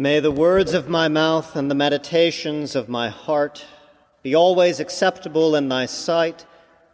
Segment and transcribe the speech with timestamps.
[0.00, 3.66] May the words of my mouth and the meditations of my heart
[4.22, 6.46] be always acceptable in thy sight,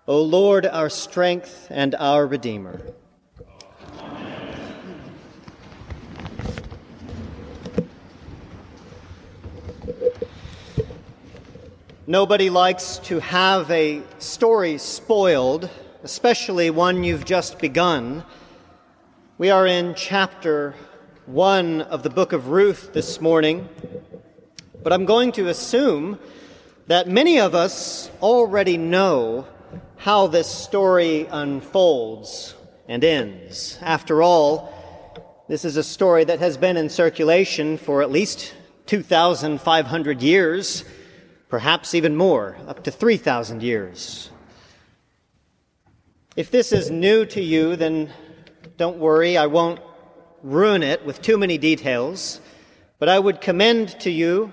[0.08, 2.80] O Lord, our strength and our Redeemer.
[12.06, 15.68] Nobody likes to have a story spoiled,
[16.02, 18.24] especially one you've just begun.
[19.36, 20.74] We are in chapter
[21.26, 23.66] 1 of the book of Ruth this morning,
[24.82, 26.18] but I'm going to assume
[26.86, 29.46] that many of us already know
[29.96, 32.54] how this story unfolds
[32.88, 33.78] and ends.
[33.80, 34.70] After all,
[35.48, 38.52] this is a story that has been in circulation for at least
[38.84, 40.84] 2,500 years
[41.48, 44.28] perhaps even more, up to 3,000 years.
[46.36, 48.12] If this is new to you, then
[48.76, 49.80] don't worry, I won't
[50.44, 52.38] ruin it with too many details,
[52.98, 54.52] but I would commend to you,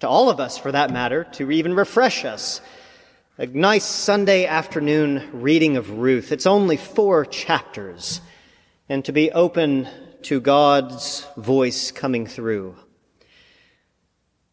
[0.00, 2.62] to all of us for that matter, to even refresh us.
[3.36, 6.32] A nice Sunday afternoon reading of Ruth.
[6.32, 8.22] It's only four chapters,
[8.88, 9.86] and to be open
[10.22, 12.74] to God's voice coming through.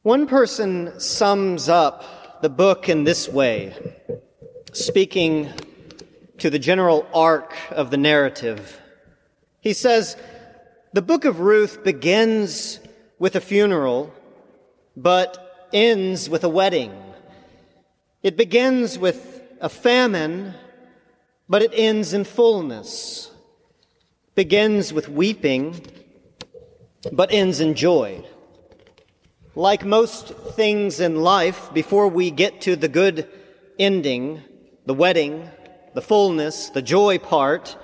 [0.01, 3.73] One person sums up the book in this way,
[4.73, 5.53] speaking
[6.39, 8.81] to the general arc of the narrative.
[9.61, 10.17] He says,
[10.93, 12.79] The book of Ruth begins
[13.17, 14.13] with a funeral,
[14.95, 16.93] but ends with a wedding.
[18.21, 20.53] It begins with a famine,
[21.49, 23.31] but it ends in fullness.
[24.35, 25.81] Begins with weeping,
[27.11, 28.23] but ends in joy.
[29.55, 33.27] Like most things in life, before we get to the good
[33.79, 34.43] ending,
[34.85, 35.49] the wedding,
[35.95, 37.77] the fullness, the joy part,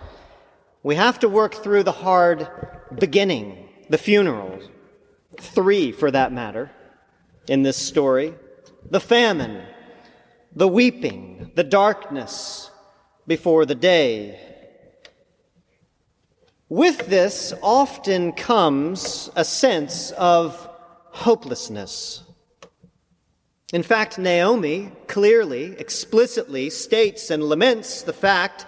[0.83, 2.47] we have to work through the hard
[2.97, 4.59] beginning, the funeral.
[5.39, 6.71] Three, for that matter,
[7.47, 8.33] in this story.
[8.89, 9.63] The famine,
[10.55, 12.71] the weeping, the darkness
[13.27, 14.39] before the day.
[16.67, 20.69] With this often comes a sense of
[21.11, 22.23] hopelessness.
[23.71, 28.65] In fact, Naomi clearly, explicitly states and laments the fact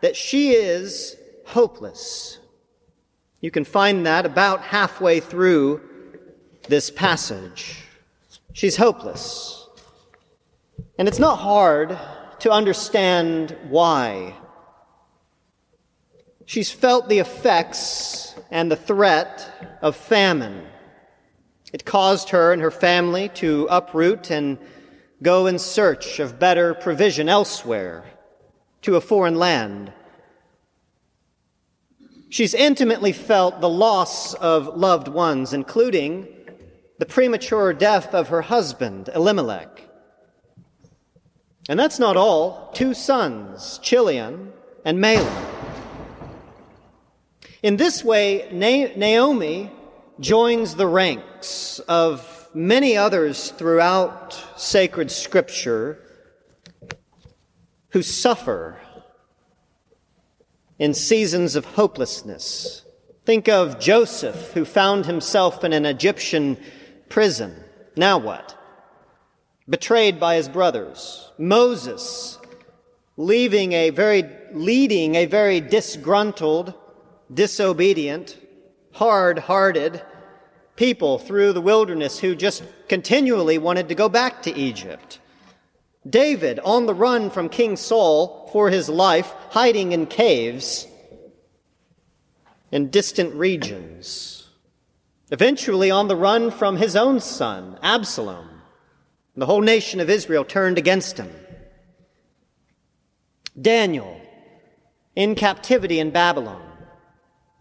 [0.00, 2.38] that she is hopeless.
[3.40, 5.80] You can find that about halfway through
[6.68, 7.84] this passage.
[8.52, 9.68] She's hopeless.
[10.98, 11.96] And it's not hard
[12.40, 14.34] to understand why.
[16.46, 20.66] She's felt the effects and the threat of famine
[21.72, 24.58] it caused her and her family to uproot and
[25.22, 28.04] go in search of better provision elsewhere,
[28.82, 29.92] to a foreign land.
[32.30, 36.28] She's intimately felt the loss of loved ones, including
[36.98, 39.88] the premature death of her husband, Elimelech.
[41.68, 42.70] And that's not all.
[42.74, 44.52] Two sons, Chilion
[44.84, 45.44] and Mahlon.
[47.62, 49.70] In this way, Naomi
[50.20, 56.00] joins the ranks of many others throughout sacred scripture
[57.90, 58.80] who suffer
[60.78, 62.84] in seasons of hopelessness.
[63.24, 66.56] Think of Joseph, who found himself in an Egyptian
[67.08, 67.54] prison.
[67.96, 68.56] Now what?
[69.68, 71.30] Betrayed by his brothers.
[71.36, 72.38] Moses,
[73.16, 76.72] leaving a very, leading a very disgruntled,
[77.32, 78.38] disobedient,
[78.92, 80.02] hard hearted
[80.76, 85.18] people through the wilderness who just continually wanted to go back to Egypt.
[86.08, 90.86] David on the run from King Saul for his life, hiding in caves
[92.70, 94.48] in distant regions.
[95.30, 98.48] Eventually on the run from his own son, Absalom.
[99.36, 101.30] The whole nation of Israel turned against him.
[103.60, 104.20] Daniel
[105.14, 106.62] in captivity in Babylon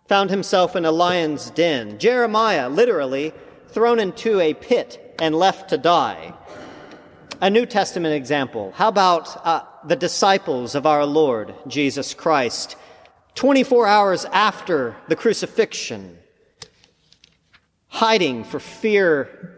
[0.07, 1.99] found himself in a lion's den.
[1.99, 3.33] Jeremiah, literally,
[3.67, 6.33] thrown into a pit and left to die.
[7.41, 8.71] A New Testament example.
[8.75, 12.75] How about uh, the disciples of our Lord Jesus Christ?
[13.35, 16.17] 24 hours after the crucifixion,
[17.87, 19.55] hiding for fear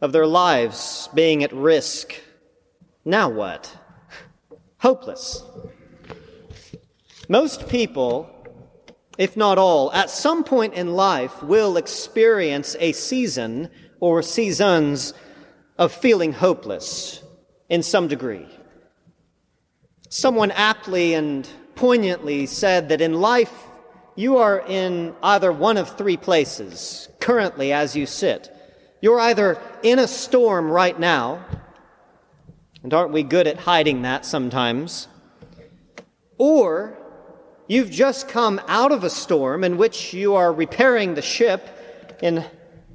[0.00, 2.14] of their lives being at risk.
[3.04, 3.76] Now what?
[4.78, 5.42] Hopeless.
[7.28, 8.34] Most people
[9.16, 13.70] if not all, at some point in life will experience a season
[14.00, 15.14] or seasons
[15.78, 17.22] of feeling hopeless
[17.68, 18.48] in some degree.
[20.14, 21.44] Someone aptly and
[21.74, 23.52] poignantly said that in life,
[24.14, 28.48] you are in either one of three places currently as you sit.
[29.02, 31.44] You're either in a storm right now,
[32.84, 35.08] and aren't we good at hiding that sometimes?
[36.38, 36.96] Or
[37.66, 42.44] you've just come out of a storm in which you are repairing the ship in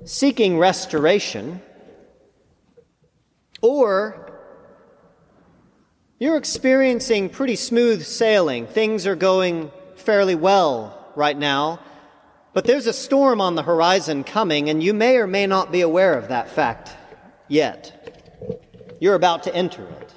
[0.05, 1.61] seeking restoration.
[3.61, 4.28] Or
[6.19, 8.67] you're experiencing pretty smooth sailing.
[8.67, 11.79] Things are going fairly well right now,
[12.51, 15.79] but there's a storm on the horizon coming, and you may or may not be
[15.79, 16.91] aware of that fact
[17.47, 17.95] yet.
[18.99, 20.13] You're about to enter it.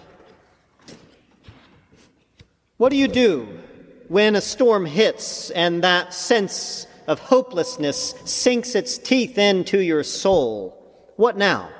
[2.78, 3.60] What do you do
[4.08, 11.14] when a storm hits and that sense of hopelessness sinks its teeth into your soul?
[11.14, 11.70] What now?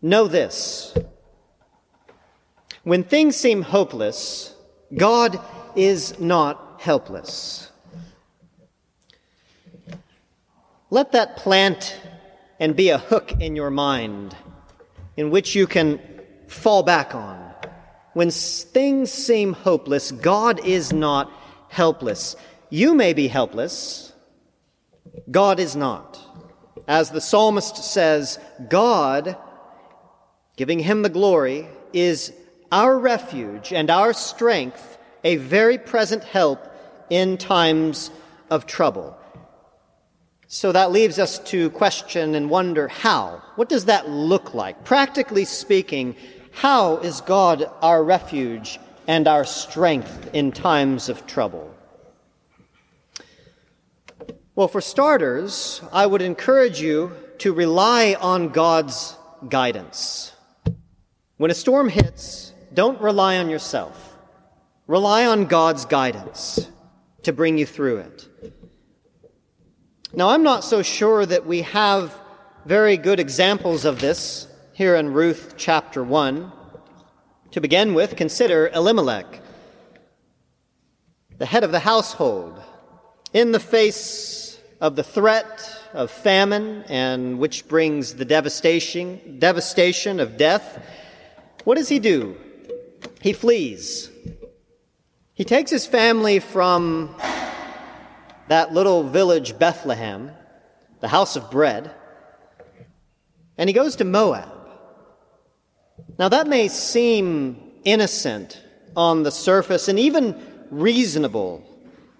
[0.00, 0.96] Know this.
[2.86, 4.54] When things seem hopeless,
[4.96, 5.40] God
[5.74, 7.72] is not helpless.
[10.88, 11.98] Let that plant
[12.60, 14.36] and be a hook in your mind
[15.16, 15.98] in which you can
[16.46, 17.52] fall back on.
[18.12, 21.28] When things seem hopeless, God is not
[21.68, 22.36] helpless.
[22.70, 24.12] You may be helpless,
[25.28, 26.20] God is not.
[26.86, 28.38] As the psalmist says,
[28.68, 29.36] God,
[30.56, 32.32] giving him the glory, is
[32.70, 36.66] our refuge and our strength, a very present help
[37.10, 38.10] in times
[38.50, 39.16] of trouble.
[40.48, 43.42] So that leaves us to question and wonder how.
[43.56, 44.84] What does that look like?
[44.84, 46.14] Practically speaking,
[46.52, 48.78] how is God our refuge
[49.08, 51.74] and our strength in times of trouble?
[54.54, 59.16] Well, for starters, I would encourage you to rely on God's
[59.48, 60.32] guidance.
[61.36, 64.18] When a storm hits, don't rely on yourself.
[64.86, 66.70] Rely on God's guidance
[67.22, 68.28] to bring you through it.
[70.12, 72.14] Now, I'm not so sure that we have
[72.66, 76.52] very good examples of this here in Ruth chapter 1.
[77.52, 79.40] To begin with, consider Elimelech,
[81.38, 82.62] the head of the household,
[83.32, 90.36] in the face of the threat of famine and which brings the devastation, devastation of
[90.36, 90.84] death.
[91.64, 92.36] What does he do?
[93.26, 94.08] He flees.
[95.34, 97.12] He takes his family from
[98.46, 100.30] that little village, Bethlehem,
[101.00, 101.90] the house of bread,
[103.58, 104.48] and he goes to Moab.
[106.20, 108.62] Now, that may seem innocent
[108.94, 110.40] on the surface and even
[110.70, 111.64] reasonable,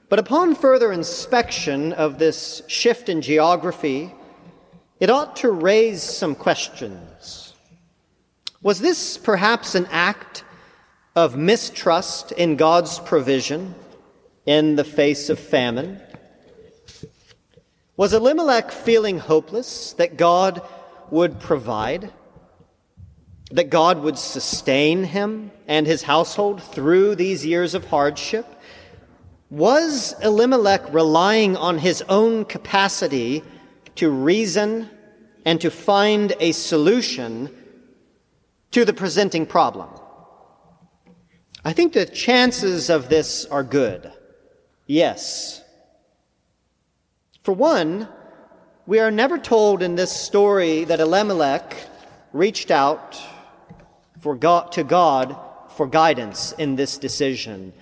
[0.09, 4.13] but upon further inspection of this shift in geography,
[4.99, 7.55] it ought to raise some questions.
[8.61, 10.43] Was this perhaps an act
[11.17, 13.75] of mistrust in God's provision
[14.45, 16.01] in the face of famine?
[17.97, 20.61] Was Elimelech feeling hopeless that God
[21.11, 22.13] would provide?
[23.51, 28.47] That God would sustain him and his household through these years of hardship?
[29.49, 33.43] Was Elimelech relying on his own capacity
[33.95, 34.91] to reason
[35.47, 37.49] and to find a solution
[38.73, 39.89] to the presenting problem?
[41.67, 44.13] I think the chances of this are good.
[44.87, 45.65] Yes.
[47.43, 48.07] For one,
[48.87, 51.77] we are never told in this story that Elimelech
[52.33, 53.21] reached out
[54.21, 55.37] for God, to God
[55.71, 57.73] for guidance in this decision.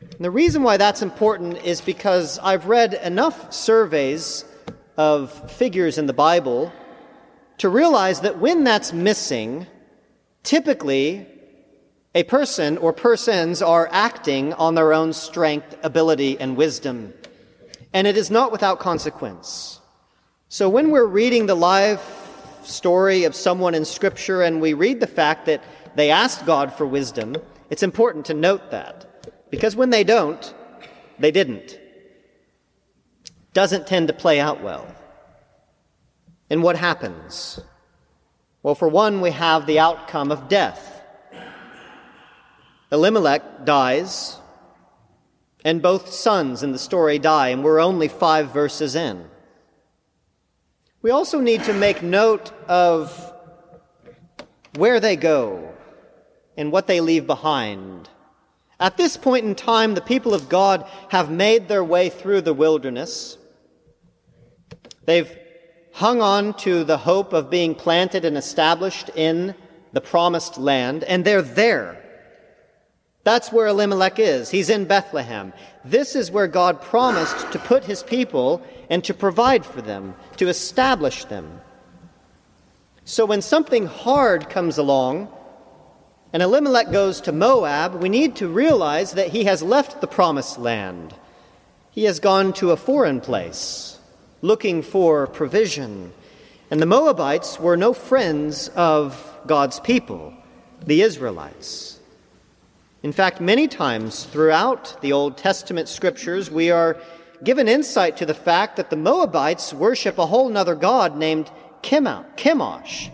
[0.00, 4.46] And the reason why that's important is because I've read enough surveys
[4.96, 6.72] of figures in the Bible
[7.58, 9.66] to realize that when that's missing,
[10.42, 11.26] typically
[12.14, 17.12] a person or persons are acting on their own strength, ability, and wisdom.
[17.92, 19.80] And it is not without consequence.
[20.48, 22.30] So when we're reading the life
[22.62, 25.62] story of someone in Scripture and we read the fact that
[25.96, 27.36] they asked God for wisdom,
[27.70, 29.50] it's important to note that.
[29.50, 30.54] Because when they don't,
[31.18, 31.78] they didn't.
[33.52, 34.86] Doesn't tend to play out well.
[36.50, 37.60] And what happens?
[38.62, 40.93] Well, for one, we have the outcome of death.
[42.94, 44.38] Elimelech dies,
[45.64, 49.24] and both sons in the story die, and we're only five verses in.
[51.02, 53.32] We also need to make note of
[54.76, 55.74] where they go
[56.56, 58.08] and what they leave behind.
[58.78, 62.54] At this point in time, the people of God have made their way through the
[62.54, 63.36] wilderness.
[65.04, 65.36] They've
[65.94, 69.56] hung on to the hope of being planted and established in
[69.92, 72.03] the promised land, and they're there.
[73.24, 74.50] That's where Elimelech is.
[74.50, 75.54] He's in Bethlehem.
[75.82, 80.48] This is where God promised to put his people and to provide for them, to
[80.48, 81.60] establish them.
[83.06, 85.28] So when something hard comes along,
[86.34, 90.58] and Elimelech goes to Moab, we need to realize that he has left the promised
[90.58, 91.14] land.
[91.92, 93.98] He has gone to a foreign place,
[94.42, 96.12] looking for provision.
[96.70, 100.34] And the Moabites were no friends of God's people,
[100.84, 101.93] the Israelites.
[103.04, 106.96] In fact, many times throughout the Old Testament scriptures, we are
[107.44, 111.50] given insight to the fact that the Moabites worship a whole other god named
[111.82, 113.10] Chemosh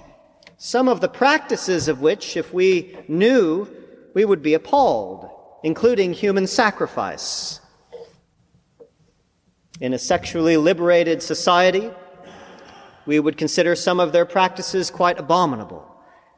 [0.62, 3.66] some of the practices of which, if we knew,
[4.14, 5.28] we would be appalled,
[5.64, 7.60] including human sacrifice.
[9.80, 11.90] In a sexually liberated society,
[13.06, 15.84] we would consider some of their practices quite abominable,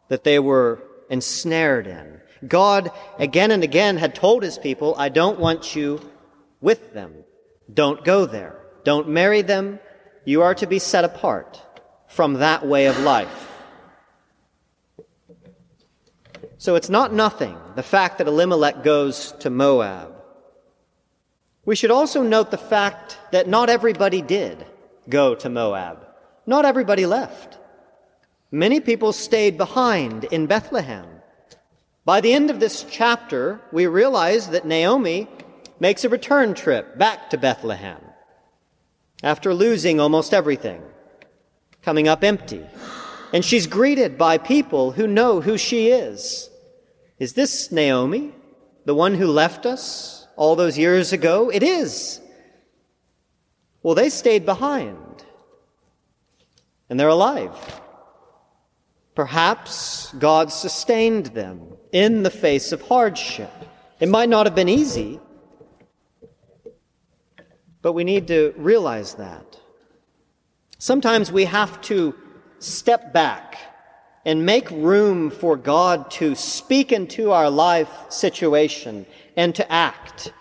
[0.09, 2.22] that they were ensnared in.
[2.47, 6.01] God, again and again, had told his people, I don't want you
[6.61, 7.25] with them.
[7.73, 8.61] Don't go there.
[8.85, 9.79] Don't marry them.
[10.25, 11.63] You are to be set apart
[12.09, 13.49] from that way of life.
[16.59, 20.15] So it's not nothing, the fact that Elimelech goes to Moab.
[21.65, 24.65] We should also note the fact that not everybody did
[25.09, 26.07] go to Moab.
[26.47, 27.59] Not everybody left.
[28.51, 31.22] Many people stayed behind in Bethlehem.
[32.05, 35.29] By the end of this chapter, we realize that Naomi
[35.79, 38.01] makes a return trip back to Bethlehem
[39.23, 40.83] after losing almost everything,
[41.81, 42.67] coming up empty.
[43.33, 46.51] And she's greeted by people who know who she is.
[47.21, 48.33] Is this Naomi,
[48.85, 51.51] the one who left us all those years ago?
[51.51, 52.21] It is.
[53.85, 55.25] Well, they stayed behind,
[56.91, 57.81] and they're alive.
[59.15, 63.53] Perhaps God sustained them in the face of hardship.
[64.01, 65.21] It might not have been easy,
[67.83, 69.61] but we need to realize that.
[70.79, 72.15] Sometimes we have to
[72.59, 73.59] step back
[74.25, 79.05] and make room for God to speak into our life situation
[79.37, 80.33] and to act.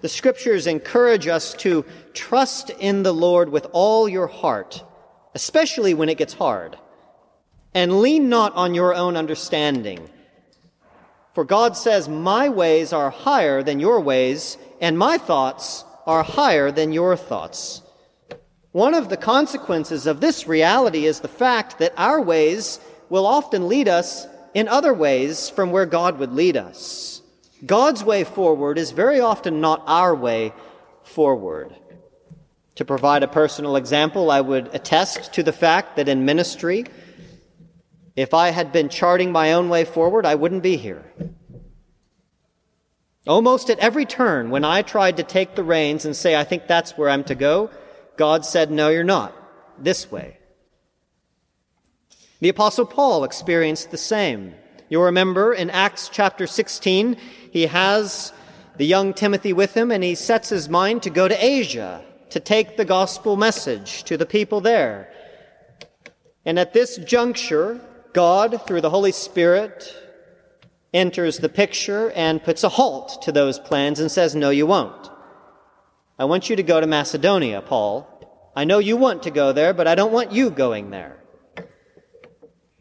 [0.00, 4.82] The scriptures encourage us to trust in the Lord with all your heart,
[5.34, 6.76] especially when it gets hard,
[7.74, 10.10] and lean not on your own understanding.
[11.36, 16.70] For God says, My ways are higher than your ways, and my thoughts are higher
[16.72, 17.82] than your thoughts.
[18.72, 23.68] One of the consequences of this reality is the fact that our ways will often
[23.68, 27.20] lead us in other ways from where God would lead us.
[27.66, 30.54] God's way forward is very often not our way
[31.02, 31.76] forward.
[32.76, 36.86] To provide a personal example, I would attest to the fact that in ministry,
[38.16, 41.04] if I had been charting my own way forward, I wouldn't be here.
[43.26, 46.66] Almost at every turn, when I tried to take the reins and say, I think
[46.66, 47.70] that's where I'm to go,
[48.16, 49.34] God said, No, you're not.
[49.78, 50.38] This way.
[52.40, 54.54] The Apostle Paul experienced the same.
[54.88, 57.16] You'll remember in Acts chapter 16,
[57.50, 58.32] he has
[58.76, 62.40] the young Timothy with him and he sets his mind to go to Asia to
[62.40, 65.10] take the gospel message to the people there.
[66.44, 67.80] And at this juncture,
[68.16, 69.94] God, through the Holy Spirit,
[70.94, 75.10] enters the picture and puts a halt to those plans and says, No, you won't.
[76.18, 78.08] I want you to go to Macedonia, Paul.
[78.56, 81.22] I know you want to go there, but I don't want you going there.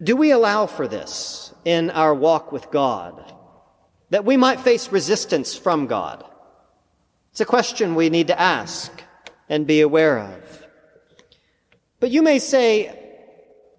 [0.01, 3.34] Do we allow for this in our walk with God?
[4.12, 6.24] That we might face resistance from God?
[7.32, 9.04] It's a question we need to ask
[9.50, 10.65] and be aware of.
[12.00, 13.05] But you may say,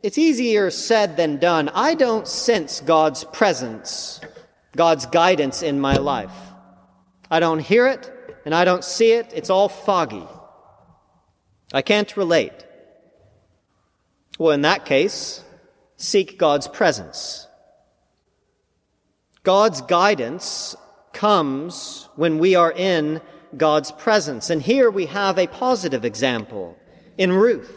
[0.03, 1.69] it's easier said than done.
[1.71, 4.21] I don't sense God's presence,
[4.77, 6.35] God's guidance in my life.
[7.31, 8.13] I don't hear it
[8.45, 9.33] and I don't see it.
[9.35, 10.27] It's all foggy.
[11.73, 12.65] I can't relate.
[14.39, 15.43] Well, in that case,
[15.97, 17.49] seek God's presence.
[19.43, 20.77] God's guidance
[21.13, 23.21] comes when we are in
[23.57, 24.51] God's presence.
[24.51, 26.77] And here we have a positive example
[27.17, 27.73] in Ruth.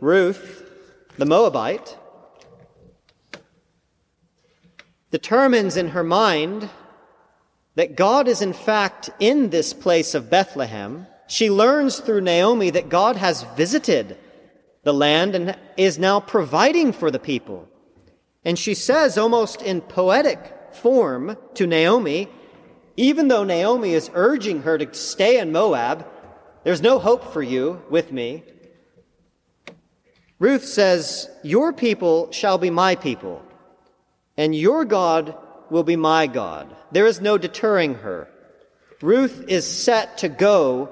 [0.00, 0.55] Ruth,
[1.18, 1.96] the Moabite,
[5.10, 6.68] determines in her mind
[7.74, 11.06] that God is in fact in this place of Bethlehem.
[11.26, 14.16] She learns through Naomi that God has visited
[14.82, 17.68] the land and is now providing for the people.
[18.44, 22.28] And she says, almost in poetic form, to Naomi,
[22.96, 26.06] even though Naomi is urging her to stay in Moab,
[26.64, 28.44] there's no hope for you with me.
[30.38, 33.42] Ruth says, Your people shall be my people,
[34.36, 35.36] and your God
[35.70, 36.74] will be my God.
[36.92, 38.28] There is no deterring her.
[39.00, 40.90] Ruth is set to go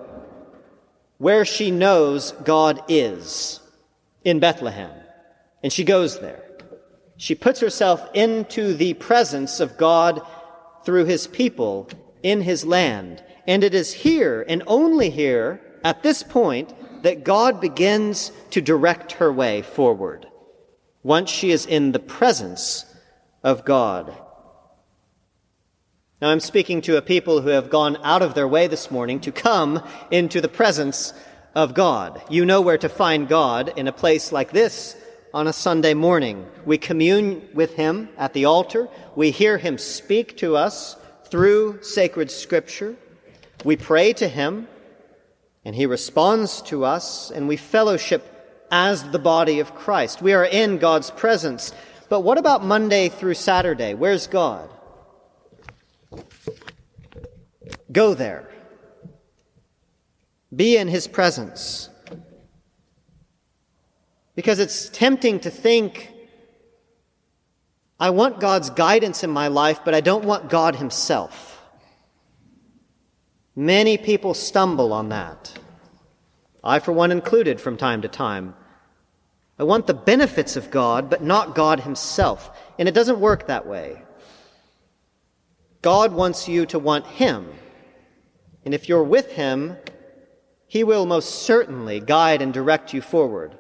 [1.19, 3.61] where she knows God is,
[4.25, 4.91] in Bethlehem.
[5.63, 6.43] And she goes there.
[7.17, 10.21] She puts herself into the presence of God
[10.85, 11.89] through his people
[12.23, 13.23] in his land.
[13.47, 16.75] And it is here and only here, at this point,
[17.05, 20.27] that God begins to direct her way forward
[21.03, 22.87] once she is in the presence
[23.43, 24.17] of God.
[26.23, 29.21] Now, I'm speaking to a people who have gone out of their way this morning
[29.21, 31.13] to come into the presence
[31.55, 32.23] of God.
[32.31, 34.97] You know where to find God in a place like this
[35.35, 36.47] on a Sunday morning.
[36.65, 38.89] We commune with Him at the altar.
[39.15, 40.97] We hear Him speak to us
[41.27, 42.97] through sacred scripture.
[43.63, 44.69] We pray to Him,
[45.65, 48.31] and He responds to us, and we fellowship
[48.71, 50.21] as the body of Christ.
[50.21, 51.73] We are in God's presence.
[52.09, 53.95] But what about Monday through Saturday?
[53.95, 54.69] Where's God?
[57.91, 58.49] Go there.
[60.55, 61.89] Be in His presence.
[64.35, 66.13] Because it's tempting to think,
[67.99, 71.54] I want God's guidance in my life, but I don't want God Himself.
[73.57, 75.53] Many people stumble on that.
[76.63, 78.55] I, for one, included from time to time.
[79.59, 82.51] I want the benefits of God, but not God Himself.
[82.79, 84.03] And it doesn't work that way.
[85.83, 87.49] God wants you to want Him.
[88.65, 89.77] And if you're with Him,
[90.67, 93.57] He will most certainly guide and direct you forward.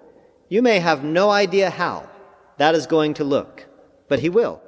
[0.48, 2.08] You may have no idea how
[2.56, 3.66] that is going to look,
[4.08, 4.60] but He will.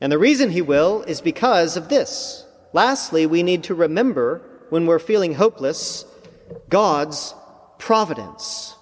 [0.00, 2.44] And the reason He will is because of this.
[2.72, 6.04] Lastly, we need to remember when we're feeling hopeless
[6.68, 7.34] God's
[7.78, 8.74] providence.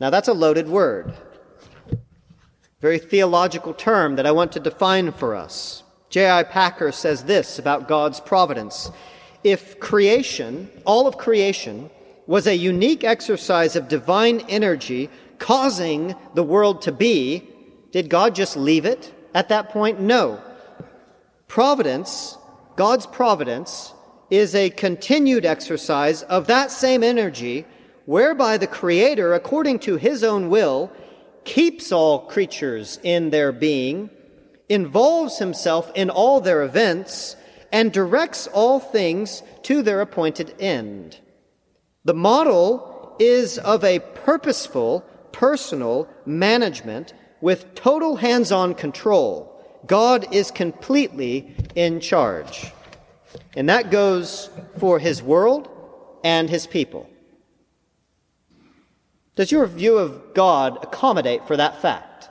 [0.00, 1.14] Now, that's a loaded word,
[2.80, 5.82] very theological term that I want to define for us.
[6.08, 6.42] J.I.
[6.44, 8.90] Packer says this about God's providence.
[9.44, 11.90] If creation, all of creation,
[12.26, 17.48] was a unique exercise of divine energy causing the world to be,
[17.90, 20.00] did God just leave it at that point?
[20.00, 20.42] No.
[21.50, 22.38] Providence,
[22.76, 23.92] God's providence,
[24.30, 27.66] is a continued exercise of that same energy
[28.06, 30.92] whereby the Creator, according to His own will,
[31.42, 34.10] keeps all creatures in their being,
[34.68, 37.34] involves Himself in all their events,
[37.72, 41.18] and directs all things to their appointed end.
[42.04, 45.00] The model is of a purposeful,
[45.32, 49.50] personal management with total hands on control
[49.86, 52.72] God is completely in charge.
[53.54, 55.68] And that goes for his world
[56.22, 57.08] and his people.
[59.36, 62.28] Does your view of God accommodate for that fact?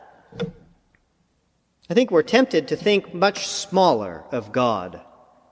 [1.90, 5.02] I think we're tempted to think much smaller of God,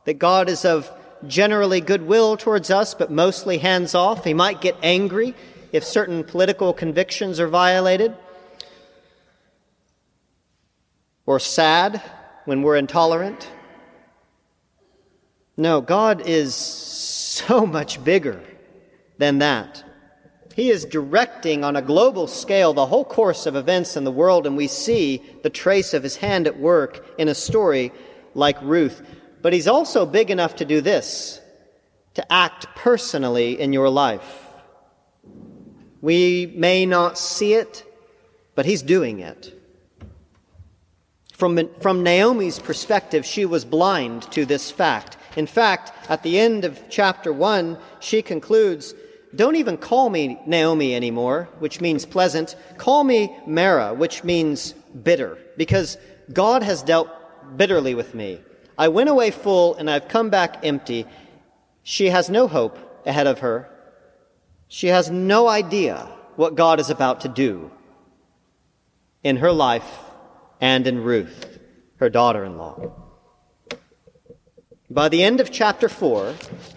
[0.05, 0.91] that God is of
[1.25, 4.23] generally goodwill towards us, but mostly hands off.
[4.23, 5.33] He might get angry
[5.71, 8.15] if certain political convictions are violated
[11.27, 12.01] or sad
[12.45, 13.47] when we're intolerant.
[15.57, 18.41] No, God is so much bigger
[19.19, 19.83] than that.
[20.55, 24.47] He is directing on a global scale the whole course of events in the world,
[24.47, 27.91] and we see the trace of his hand at work in a story
[28.33, 29.03] like Ruth.
[29.43, 31.39] But he's also big enough to do this
[32.15, 34.45] to act personally in your life.
[36.01, 37.83] We may not see it,
[38.55, 39.56] but he's doing it.
[41.37, 45.17] From, from Naomi's perspective, she was blind to this fact.
[45.35, 48.95] In fact, at the end of chapter 1, she concludes,
[49.35, 52.55] Don't even call me Naomi anymore, which means pleasant.
[52.79, 54.73] Call me Mara, which means
[55.03, 55.99] bitter, because
[56.33, 57.07] God has dealt
[57.55, 58.41] bitterly with me.
[58.75, 61.05] I went away full and I've come back empty.
[61.83, 63.69] She has no hope ahead of her.
[64.69, 67.69] She has no idea what God is about to do
[69.23, 70.06] in her life
[70.59, 71.59] and in Ruth,
[71.97, 72.93] her daughter in law.
[74.89, 76.33] By the end of chapter 4,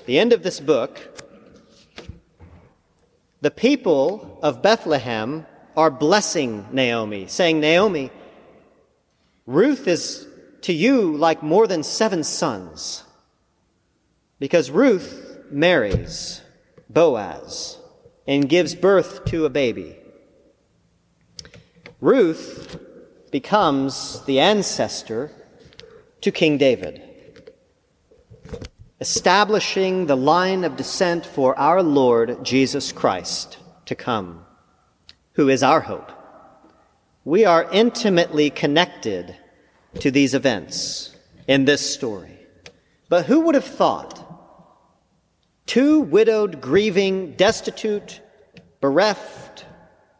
[0.07, 0.99] the end of this book,
[3.41, 8.11] the people of Bethlehem are blessing Naomi, saying, Naomi,
[9.47, 10.27] Ruth is
[10.63, 13.05] to you like more than seven sons.
[14.39, 16.41] Because Ruth marries
[16.89, 17.79] Boaz
[18.27, 19.97] and gives birth to a baby.
[22.01, 22.79] Ruth
[23.31, 25.31] becomes the ancestor
[26.21, 27.03] to King David,
[29.01, 34.45] establishing the line of descent for our Lord Jesus Christ to come,
[35.33, 36.13] who is our hope.
[37.25, 39.37] We are intimately connected
[40.01, 41.15] to these events
[41.47, 42.39] in this story.
[43.09, 44.27] But who would have thought
[45.67, 48.21] two widowed, grieving, destitute,
[48.81, 49.67] bereft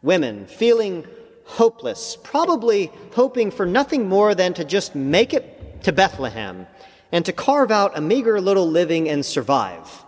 [0.01, 1.05] women feeling
[1.51, 6.67] hopeless, probably hoping for nothing more than to just make it to Bethlehem
[7.11, 10.05] and to carve out a meager little living and survive.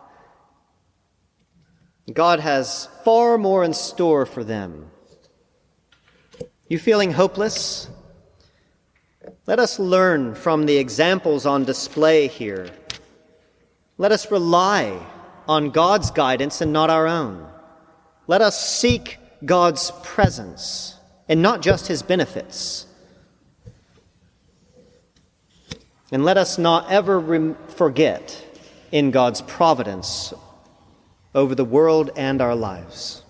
[2.12, 4.90] God has far more in store for them.
[6.68, 7.90] You feeling hopeless?
[9.46, 12.70] Let us learn from the examples on display here.
[13.98, 15.06] Let us rely
[15.48, 17.48] on God's guidance and not our own.
[18.28, 22.88] Let us seek God's presence and not just his benefits.
[26.12, 28.46] And let us not ever forget
[28.92, 30.34] in God's providence
[31.34, 33.24] over the world and our lives.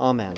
[0.00, 0.36] Amen.